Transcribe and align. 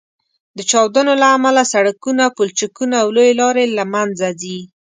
د 0.57 0.59
چاودنو 0.71 1.13
له 1.21 1.27
امله 1.35 1.63
سړکونه، 1.73 2.23
پولچکونه 2.35 2.95
او 3.03 3.07
لویې 3.15 3.33
لارې 3.41 3.65
له 3.77 3.83
منځه 3.93 4.27
ځي 4.41 4.59